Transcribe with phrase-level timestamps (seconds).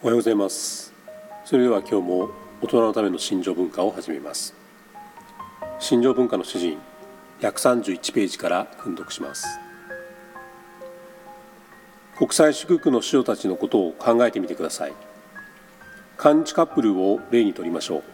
[0.00, 0.92] おはようございます。
[1.44, 2.30] それでは今日も
[2.62, 4.54] 大人のための心情文化を始めます。
[5.80, 6.78] 心情文化の主人
[7.40, 9.44] 131ページから訓読します。
[12.16, 14.92] 国際祝福の師匠たちのことを考えてみてください。
[16.16, 18.04] 韓日カップルを例にとりましょう。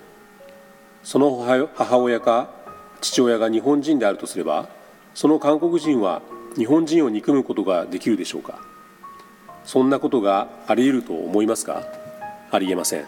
[1.02, 2.48] その母親か
[3.02, 4.70] 父親が日本人であるとすれば
[5.12, 6.22] その韓国人は
[6.56, 8.58] 日本人を憎むことができるでしょうか。
[9.64, 11.82] そんなことがあり得ると思いますか？
[12.50, 13.06] ありえません。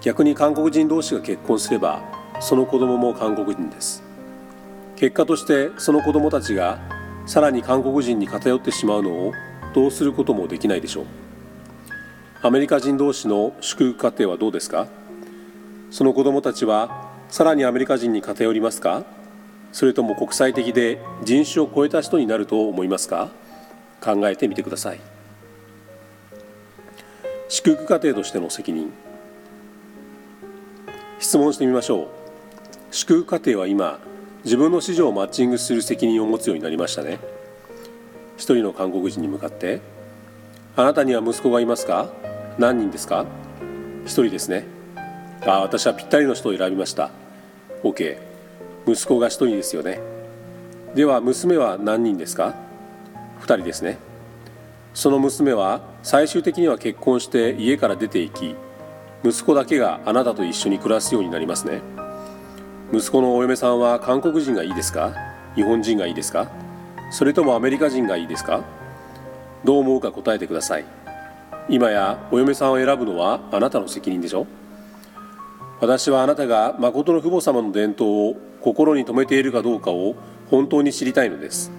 [0.00, 2.02] 逆に韓国人同士が結婚すれば
[2.40, 4.02] その子供も韓国人です。
[4.96, 6.78] 結果としてその子供たちが
[7.26, 9.32] さらに韓国人に偏ってしまうのを
[9.74, 11.06] どうすることもできないでしょう。
[12.42, 14.86] アメリカ人同士の祝福家庭はどうですか？
[15.90, 19.04] その子供たちはさらにアメリカ人に偏りますか？
[19.72, 23.30] それとも国際的で人種を超えた人になると思いますか？
[24.02, 25.00] 考えてみてください。
[27.48, 28.92] 祝福家庭としての責任。
[31.18, 32.06] 質問してみましょう。
[32.90, 33.98] 祝福家庭は今
[34.44, 37.18] 自分の子女をマッチングする責任を持つようになりましたね。
[38.36, 39.80] 一人の韓国人に向かって
[40.76, 42.10] あなたには息子がいますか？
[42.58, 43.26] 何人ですか
[44.04, 44.64] 一人ですね。
[45.46, 47.10] ああ私はぴったりの人を選びました。
[47.82, 48.18] OK
[48.86, 50.00] 息子が一人ですよね。
[50.94, 52.54] では娘は何人ですか
[53.40, 53.98] ？2人ですね。
[54.94, 58.54] その娘は最終的には結婚して家から出て行き
[59.24, 61.80] 息子だけがあなたと一緒に暮らすようになりますね。
[62.92, 65.14] 息子のお嫁さんは韓国人がいいですか？
[65.54, 66.52] 日本人がいいですか？
[67.10, 68.62] それともアメリカ人がいいですか？
[69.64, 70.84] どう思うか答えてください。
[71.70, 74.46] 今やお嫁さんを選ぶのはあなたの責任でしょ？
[75.80, 80.16] 私はあなたが誠の父母様の伝統を心に留めているかどうかを
[80.50, 81.72] 本当に知りたいのです。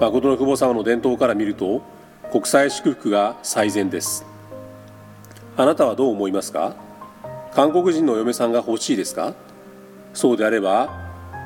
[0.00, 1.82] 誠の父母様の伝統から見ると
[2.32, 4.24] 国際祝福が最善です。
[5.54, 6.74] あなたはどう思いますか？
[7.52, 9.34] 韓国人のお嫁さんが欲しいですか？
[10.14, 10.88] そうであれば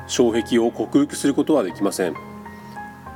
[0.07, 2.15] 障壁を克服することはできません。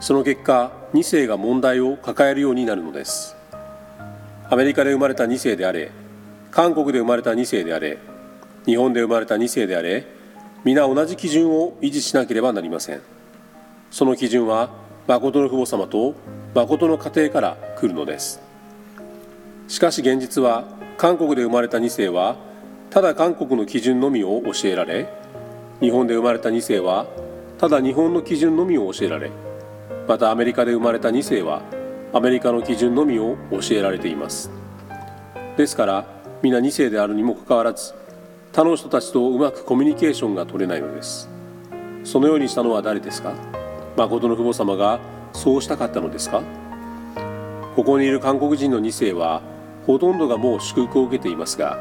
[0.02, 3.38] その結果2世が問題を抱えるようになるのです。
[4.50, 5.92] アメリカで生まれた2世であれ
[6.52, 8.00] 韓国で生まれた2世であれ
[8.66, 10.06] 日本で生まれた2世であれ
[10.66, 13.02] 皆同じ基準を維持しなければなりません。
[13.92, 16.16] その基準は誠の父母様と
[16.54, 18.42] 誠の家庭から来るのです。
[19.68, 20.66] しかし現実は
[20.98, 22.36] 韓国で生まれた2世は
[22.90, 25.08] ただ韓国の基準のみを教えられ
[25.80, 27.08] 日本で生まれた2世は
[27.58, 29.32] ただ日本の基準のみを教えられ
[30.08, 31.62] またアメリカで生まれた2世は
[32.14, 34.52] アメリカの基準のみを教えられています。
[35.58, 36.06] ですから
[36.42, 37.94] 皆2世であるにもかかわらず
[38.52, 41.30] 他の人たちとうまくコミュニケーションが取れないのです。
[42.04, 43.34] そのようにしたのは誰ですか？
[43.98, 45.00] 誠の父母様が
[45.34, 46.44] そうしたかったのですか？
[47.76, 49.42] ここにいる韓国人の2世は
[49.88, 51.78] ほとんどがもう祝福を受けていますが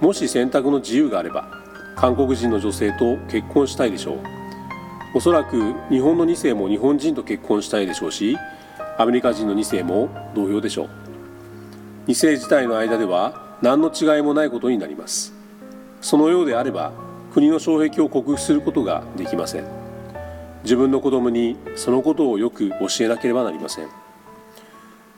[0.00, 1.48] もし選択の自由があれば
[1.96, 4.18] 韓国人の女性と結婚したいでしょう。
[5.16, 8.36] おそらく日本の2世も日本人と結婚したいでしょうし
[8.98, 10.88] アメリカ人の2世も同様でしょう。
[12.08, 15.32] 2世自体の間では何の違いもないことになります。
[16.00, 16.92] そのようであれば
[17.32, 19.64] 国の障壁を克服することができません。
[20.64, 23.88] 自分の子供にそのことをよく教えなければなりません。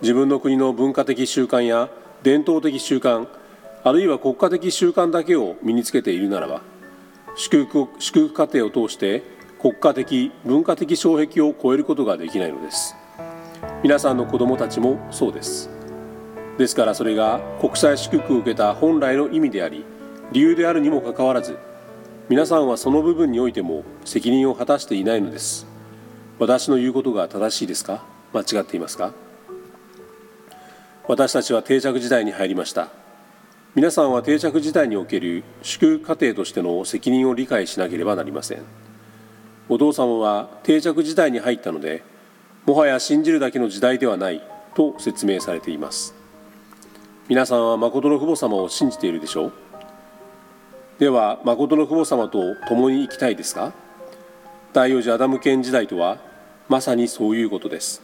[0.02, 1.88] 自分の国の文化的習慣や
[2.22, 3.28] 伝統的習慣
[3.82, 6.60] あるいは国家的習慣だけを身につけているならば
[7.36, 9.22] 祝福祝福過程を通して
[9.60, 12.94] 国家的文化的障壁を超えることができないのです。
[13.82, 15.70] 皆さんの子供たちもそうです。
[16.58, 19.84] ですからそれが国際祝福を受けた本来の意味であり
[20.32, 21.56] 理由であるにもかかわらず
[22.28, 25.64] 皆さんはその部分においても責任を果たしていないのです。
[26.40, 28.02] 私の言うことが正しいですか？
[28.32, 29.12] 間違っていますか？
[31.06, 32.88] 私たちは定着時代に入りました。
[33.76, 38.62] 皆さんは定着時代における祝福家庭としての責任を理解しなければなりません。
[39.68, 42.02] お父様は定着時代に入ったので
[42.64, 44.42] もはや信じるだけの時代ではない
[44.74, 46.12] と説明されています。
[47.28, 49.52] 皆さんは誠の父母様を信じているでしょう？
[50.98, 53.74] では誠の父母様と共に生きたいですか？
[54.72, 56.18] 第四次アダム圏時代とは
[56.68, 58.02] まさにそういうことです。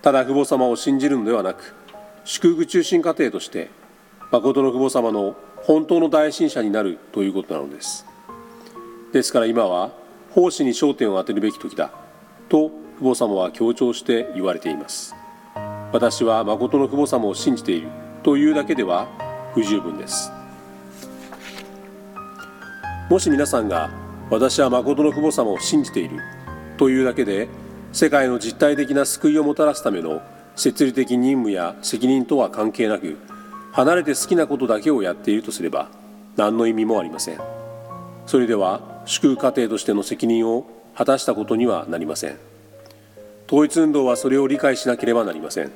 [0.00, 1.74] ただ父母様を信じるのではなく
[2.24, 3.70] 祝福中心家庭として
[4.30, 8.06] 誠の父母様の本当の大信者になるということなのです。
[9.12, 9.90] ですから今は
[10.30, 11.90] 奉仕に焦点を当てるべき時だ
[12.48, 12.70] と
[13.00, 15.14] 父母様は強調して言われています。
[15.92, 17.88] 私は誠の父母様を信じている
[18.22, 19.08] というだけでは
[19.52, 20.32] 不十分です。
[23.08, 23.90] もし皆さんが
[24.30, 26.20] 私は誠の父母様を信じている
[26.76, 27.48] というだけで
[27.90, 30.20] 世界の実体的な救いをもたらすための
[30.56, 33.16] 設理的任務や責任とは関係なく
[33.72, 35.88] 離れて好きなことだけをやっているとすれば
[36.36, 37.38] 何の意味もありません。
[38.26, 42.36] それでは祝福家庭としての責任を果たしたことにはなりません。
[43.46, 45.72] 統一運動はそれを理解しなければなりません。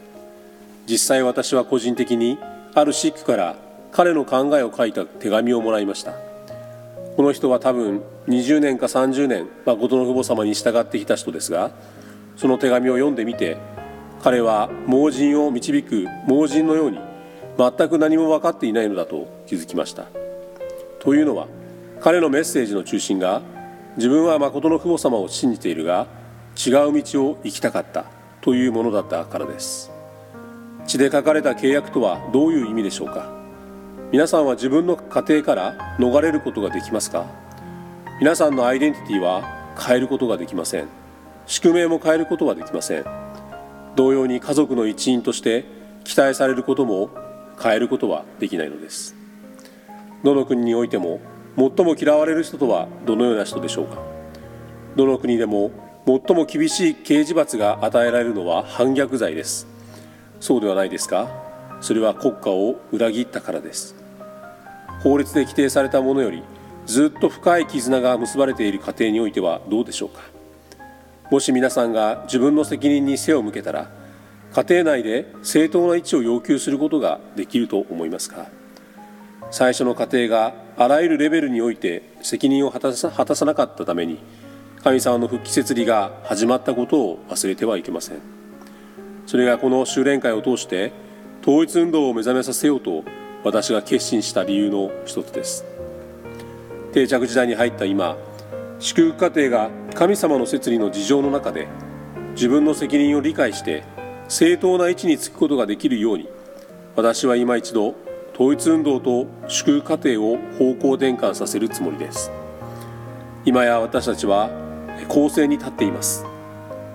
[0.86, 2.38] 実際私は個人的に
[2.74, 3.56] あるシックから
[3.90, 6.31] 彼の考えを書いた手紙をもらいました。
[7.16, 11.72] この人は多分20年か30年誠の父母様に従ってきた人ですが
[12.36, 13.58] その手紙を読んでみて
[14.22, 16.98] 彼は盲人を導く盲人のように
[17.58, 20.06] 全く何も分かっていないのだと気づきました。
[21.00, 21.48] というのは
[22.00, 23.42] 彼のメッセージの中心が
[23.96, 26.06] 自分は誠の父母様を信じているが
[26.56, 28.06] 違う道を行きたかった
[28.40, 29.90] というものだったからです。
[30.86, 33.41] 血で書かれた契約とはどういう意味でしょうか。
[34.12, 37.24] 皆さんは自分の家庭から逃れることができますか？
[38.20, 40.88] 皆さんのアイデンティティは変えることができません。
[41.46, 43.06] 宿命も変えることはできません。
[43.96, 45.64] 同様に家族の一員として
[46.04, 47.08] 期待されることも
[47.58, 49.16] 変えることはできないのです。
[50.22, 51.18] どの国においても
[51.56, 53.96] 最も嫌われる人とはどのような人でしょうか？
[54.94, 55.70] どの国でも
[56.04, 59.66] 最も厳しい刑事罰が与えられるのは反逆罪です。
[60.38, 61.30] そうではないですか？
[61.80, 64.01] それは国家を裏切ったからです。
[65.02, 66.42] 法律で規定されたものより
[66.86, 70.22] ずっと深い絆が結ばれている家庭においてはどうでしょうか？
[71.30, 73.90] もし皆さんが自分の責任に背を向けたら
[74.52, 78.46] 家庭内で正当な位置を要求することができると思いますか？
[79.50, 84.18] 最初の家庭があらゆるレベルにおいて責任を果たさ果たさなかったために
[84.82, 88.18] 神様の復帰設理が始まったことを忘れてはいけません。
[89.26, 90.92] それがこの修練会を通して
[91.42, 93.04] 統一運動を目覚めさせようと
[93.44, 95.64] 私が決心した理由の一つです。
[96.92, 98.16] 定着時代に入った今
[98.78, 101.68] 祝福家庭が神様の摂理の事情の中で
[102.34, 103.84] 自分の責任を理解して
[104.28, 106.28] 正当な位置につくことができるように
[106.96, 107.94] 私は今一度
[108.34, 112.30] 統一運動と祝福家庭を方向転換させるつもりです。
[113.44, 114.50] 今や私たちは
[115.08, 116.24] 攻勢に立っています。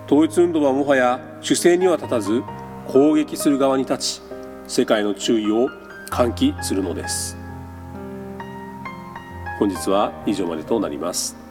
[0.06, 2.42] 統一運動はもはや主勢には立たず
[2.86, 4.22] 攻撃する側に立ち
[4.66, 5.68] 世界の注意を
[6.10, 7.36] 換気するのです。
[9.58, 11.47] 本日は以上までとなります。